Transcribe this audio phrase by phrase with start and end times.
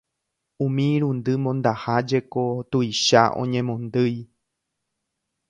[0.65, 4.19] Umi irundy mondaha jeko tuicha oñemondýi.